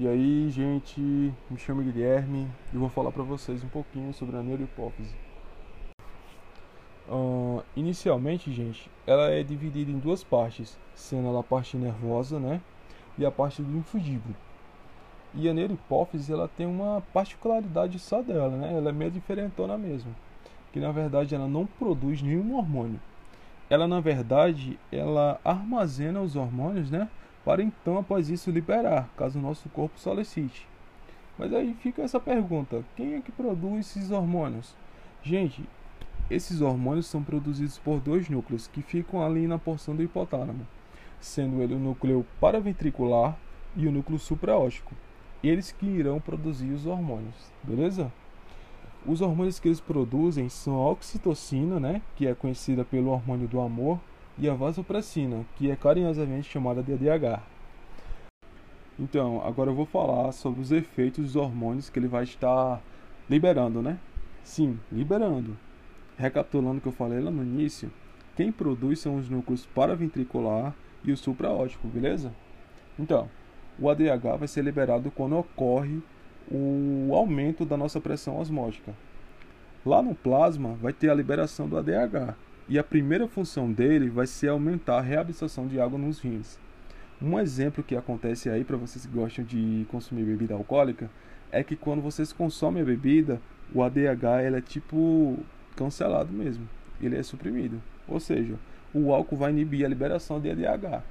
E 0.00 0.08
aí, 0.08 0.48
gente, 0.48 0.98
me 0.98 1.58
chamo 1.58 1.82
Guilherme 1.82 2.48
e 2.72 2.76
vou 2.78 2.88
falar 2.88 3.12
para 3.12 3.22
vocês 3.22 3.62
um 3.62 3.68
pouquinho 3.68 4.14
sobre 4.14 4.34
a 4.34 4.42
neurohipófise. 4.42 5.14
Uh, 7.06 7.62
inicialmente, 7.76 8.50
gente, 8.50 8.90
ela 9.06 9.28
é 9.28 9.42
dividida 9.42 9.90
em 9.90 9.98
duas 9.98 10.24
partes, 10.24 10.78
sendo 10.94 11.36
a 11.36 11.42
parte 11.42 11.76
nervosa, 11.76 12.40
né, 12.40 12.62
e 13.18 13.26
a 13.26 13.30
parte 13.30 13.60
do 13.60 13.76
infundíbulo. 13.76 14.34
E 15.34 15.46
a 15.50 15.52
neurohipófise, 15.52 16.32
ela 16.32 16.48
tem 16.48 16.66
uma 16.66 17.02
particularidade 17.12 17.98
só 17.98 18.22
dela, 18.22 18.56
né? 18.56 18.72
Ela 18.74 18.88
é 18.88 18.92
meio 18.94 19.10
diferentona 19.10 19.76
mesmo, 19.76 20.16
que 20.72 20.80
na 20.80 20.92
verdade 20.92 21.34
ela 21.34 21.46
não 21.46 21.66
produz 21.66 22.22
nenhum 22.22 22.56
hormônio. 22.56 22.98
Ela 23.68 23.86
na 23.86 24.00
verdade, 24.00 24.78
ela 24.90 25.38
armazena 25.44 26.22
os 26.22 26.36
hormônios, 26.36 26.90
né? 26.90 27.06
Para 27.44 27.62
então 27.62 27.98
após 27.98 28.28
isso 28.28 28.50
liberar, 28.50 29.08
caso 29.16 29.38
o 29.38 29.42
nosso 29.42 29.68
corpo 29.70 29.98
solicite. 29.98 30.66
Mas 31.38 31.52
aí 31.54 31.74
fica 31.74 32.02
essa 32.02 32.20
pergunta: 32.20 32.84
quem 32.96 33.14
é 33.14 33.20
que 33.20 33.32
produz 33.32 33.86
esses 33.86 34.10
hormônios? 34.10 34.74
Gente, 35.22 35.64
esses 36.30 36.60
hormônios 36.60 37.06
são 37.06 37.22
produzidos 37.22 37.78
por 37.78 37.98
dois 37.98 38.28
núcleos 38.28 38.66
que 38.66 38.82
ficam 38.82 39.22
ali 39.22 39.46
na 39.46 39.58
porção 39.58 39.96
do 39.96 40.02
hipotálamo, 40.02 40.66
sendo 41.18 41.62
ele 41.62 41.74
o 41.74 41.78
núcleo 41.78 42.26
paraventricular 42.40 43.36
e 43.76 43.86
o 43.86 43.92
núcleo 43.92 44.18
supraóptico. 44.18 44.94
Eles 45.42 45.72
que 45.72 45.86
irão 45.86 46.20
produzir 46.20 46.70
os 46.70 46.86
hormônios, 46.86 47.50
beleza? 47.62 48.12
Os 49.06 49.22
hormônios 49.22 49.58
que 49.58 49.68
eles 49.68 49.80
produzem 49.80 50.50
são 50.50 50.74
a 50.74 50.90
oxitocina, 50.90 51.80
né, 51.80 52.02
que 52.14 52.26
é 52.26 52.34
conhecida 52.34 52.84
pelo 52.84 53.10
hormônio 53.10 53.48
do 53.48 53.58
amor, 53.58 53.98
e 54.40 54.48
a 54.48 54.54
vasopressina, 54.54 55.44
que 55.56 55.70
é 55.70 55.76
carinhosamente 55.76 56.50
chamada 56.50 56.82
de 56.82 56.94
ADH. 56.94 57.42
Então, 58.98 59.42
agora 59.44 59.70
eu 59.70 59.74
vou 59.74 59.84
falar 59.84 60.32
sobre 60.32 60.62
os 60.62 60.72
efeitos 60.72 61.24
dos 61.24 61.36
hormônios 61.36 61.90
que 61.90 61.98
ele 61.98 62.08
vai 62.08 62.24
estar 62.24 62.80
liberando, 63.28 63.82
né? 63.82 63.98
Sim, 64.42 64.80
liberando. 64.90 65.56
Recapitulando 66.16 66.78
o 66.78 66.80
que 66.80 66.88
eu 66.88 66.92
falei 66.92 67.20
lá 67.20 67.30
no 67.30 67.42
início, 67.42 67.90
quem 68.34 68.50
produz 68.50 69.00
são 69.00 69.16
os 69.16 69.28
núcleos 69.28 69.66
paraventricular 69.66 70.74
e 71.04 71.12
o 71.12 71.16
supraótico, 71.16 71.86
beleza? 71.88 72.32
Então, 72.98 73.28
o 73.78 73.90
ADH 73.90 74.38
vai 74.38 74.48
ser 74.48 74.64
liberado 74.64 75.10
quando 75.10 75.38
ocorre 75.38 76.02
o 76.50 77.14
aumento 77.14 77.64
da 77.64 77.76
nossa 77.76 78.00
pressão 78.00 78.38
osmótica. 78.38 78.94
Lá 79.84 80.02
no 80.02 80.14
plasma 80.14 80.74
vai 80.80 80.92
ter 80.92 81.10
a 81.10 81.14
liberação 81.14 81.68
do 81.68 81.76
ADH, 81.78 82.36
e 82.70 82.78
a 82.78 82.84
primeira 82.84 83.26
função 83.26 83.70
dele 83.70 84.08
vai 84.08 84.28
ser 84.28 84.46
aumentar 84.46 84.98
a 84.98 85.02
reabsorção 85.02 85.66
de 85.66 85.80
água 85.80 85.98
nos 85.98 86.20
rins. 86.20 86.56
Um 87.20 87.36
exemplo 87.36 87.82
que 87.82 87.96
acontece 87.96 88.48
aí 88.48 88.62
para 88.62 88.76
vocês 88.76 89.04
que 89.04 89.12
gostam 89.12 89.44
de 89.44 89.84
consumir 89.90 90.22
bebida 90.22 90.54
alcoólica 90.54 91.10
é 91.50 91.64
que 91.64 91.74
quando 91.74 92.00
vocês 92.00 92.32
consomem 92.32 92.80
a 92.80 92.86
bebida, 92.86 93.40
o 93.74 93.82
ADH 93.82 94.46
ele 94.46 94.56
é 94.56 94.60
tipo 94.60 95.36
cancelado 95.74 96.32
mesmo, 96.32 96.66
ele 97.02 97.16
é 97.16 97.22
suprimido. 97.24 97.82
Ou 98.06 98.20
seja, 98.20 98.54
o 98.94 99.12
álcool 99.12 99.36
vai 99.36 99.50
inibir 99.50 99.84
a 99.84 99.88
liberação 99.88 100.40
de 100.40 100.48
ADH. 100.48 101.02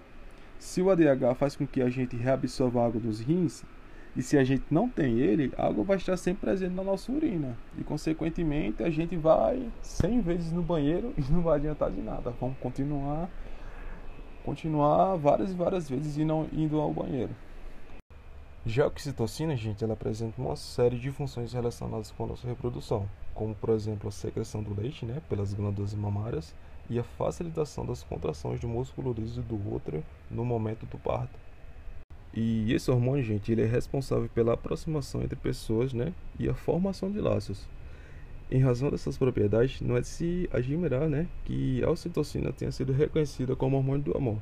Se 0.58 0.82
o 0.82 0.90
ADH 0.90 1.36
faz 1.38 1.58
com 1.58 1.68
que 1.68 1.82
a 1.82 1.90
gente 1.90 2.16
reabsorva 2.16 2.86
água 2.86 3.02
dos 3.02 3.20
rins, 3.20 3.66
e 4.16 4.22
se 4.22 4.38
a 4.38 4.44
gente 4.44 4.64
não 4.72 4.90
tem 4.90 5.20
ele, 5.20 5.52
a 5.58 5.68
água 5.68 5.84
vai 5.84 5.98
estar 5.98 6.18
sempre 6.18 6.42
presente 6.42 6.74
na 6.74 6.84
nossa 6.84 7.12
urina. 7.12 7.58
E 7.78 7.84
consequentemente 7.84 8.84
a 8.84 8.90
gente 8.90 9.16
vai 9.16 9.70
100 9.82 10.22
vezes 10.22 10.52
no 10.52 10.62
banheiro 10.62 11.14
e 11.18 11.32
não 11.32 11.42
vai 11.42 11.58
adiantar 11.58 11.92
de 11.92 12.02
nada. 12.02 12.34
Vamos 12.40 12.58
continuar 12.60 13.30
continuar 14.44 15.16
várias 15.16 15.52
e 15.52 15.54
várias 15.54 15.90
vezes 15.90 16.18
e 16.18 16.26
não 16.26 16.48
indo 16.52 16.80
ao 16.80 16.92
banheiro. 16.92 17.36
Já 18.66 18.86
a 18.86 18.88
oxitocina, 18.88 19.56
gente, 19.56 19.84
ela 19.84 19.94
apresenta 19.94 20.42
uma 20.42 20.56
série 20.56 20.98
de 20.98 21.12
funções 21.12 21.54
relacionadas 21.54 22.12
com 22.12 22.24
a 22.24 22.28
nossa 22.28 22.48
reprodução, 22.48 23.08
como 23.34 23.54
por 23.54 23.70
exemplo 23.70 24.10
a 24.10 24.12
secreção 24.12 24.64
do 24.64 24.74
leite, 24.74 25.06
né, 25.06 25.22
pelas 25.30 25.54
glândulas 25.54 25.94
mamárias 25.94 26.54
e 26.90 26.98
a 27.00 27.04
facilitação 27.04 27.86
das 27.86 28.04
contrações 28.04 28.60
do 28.60 28.68
músculo 28.68 29.14
liso 29.14 29.42
do 29.42 29.56
útero 29.56 30.04
no 30.30 30.44
momento 30.44 30.86
do 30.86 30.98
parto. 30.98 31.49
E 32.34 32.72
esse 32.74 32.90
hormônio, 32.92 33.24
gente, 33.24 33.52
ele 33.52 33.64
é 33.64 33.66
responsável 33.66 34.30
pela 34.34 34.54
aproximação 34.54 35.24
entre 35.24 35.36
pessoas, 35.36 35.94
né, 35.94 36.14
e 36.40 36.48
a 36.48 36.54
formação 36.54 37.12
de 37.12 37.20
laços. 37.20 37.68
Em 38.52 38.60
razão 38.60 38.90
dessas 38.90 39.18
propriedades, 39.18 39.82
não 39.82 39.98
é 39.98 40.02
de 40.02 40.08
se 40.08 40.50
admirar, 40.52 41.10
né, 41.10 41.28
que 41.46 41.84
a 41.84 41.90
ocitocina 41.90 42.52
tenha 42.52 42.72
sido 42.72 42.94
reconhecida 42.94 43.56
como 43.56 43.78
hormônio 43.78 44.04
do 44.04 44.18
amor. 44.18 44.38